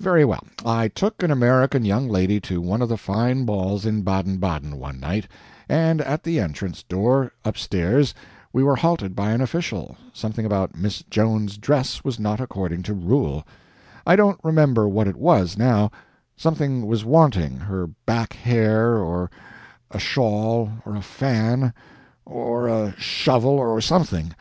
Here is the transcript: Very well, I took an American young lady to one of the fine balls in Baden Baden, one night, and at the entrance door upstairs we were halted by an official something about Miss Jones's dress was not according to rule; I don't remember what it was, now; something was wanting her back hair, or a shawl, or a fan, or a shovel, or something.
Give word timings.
Very 0.00 0.24
well, 0.24 0.44
I 0.66 0.88
took 0.88 1.22
an 1.22 1.30
American 1.30 1.84
young 1.84 2.08
lady 2.08 2.40
to 2.40 2.60
one 2.60 2.82
of 2.82 2.88
the 2.88 2.96
fine 2.96 3.44
balls 3.44 3.86
in 3.86 4.02
Baden 4.02 4.38
Baden, 4.38 4.80
one 4.80 4.98
night, 4.98 5.28
and 5.68 6.00
at 6.00 6.24
the 6.24 6.40
entrance 6.40 6.82
door 6.82 7.30
upstairs 7.44 8.12
we 8.52 8.64
were 8.64 8.74
halted 8.74 9.14
by 9.14 9.30
an 9.30 9.40
official 9.40 9.96
something 10.12 10.44
about 10.44 10.74
Miss 10.76 11.04
Jones's 11.08 11.56
dress 11.56 12.02
was 12.02 12.18
not 12.18 12.40
according 12.40 12.82
to 12.82 12.94
rule; 12.94 13.46
I 14.04 14.16
don't 14.16 14.40
remember 14.42 14.88
what 14.88 15.06
it 15.06 15.14
was, 15.14 15.56
now; 15.56 15.92
something 16.36 16.84
was 16.84 17.04
wanting 17.04 17.58
her 17.58 17.86
back 18.06 18.32
hair, 18.32 18.96
or 18.98 19.30
a 19.92 20.00
shawl, 20.00 20.68
or 20.84 20.96
a 20.96 21.00
fan, 21.00 21.72
or 22.26 22.66
a 22.66 22.92
shovel, 22.98 23.52
or 23.56 23.80
something. 23.80 24.34